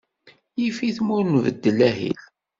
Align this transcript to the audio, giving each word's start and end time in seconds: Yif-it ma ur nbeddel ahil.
Yif-it 0.61 0.97
ma 1.05 1.13
ur 1.17 1.25
nbeddel 1.27 1.79
ahil. 1.89 2.19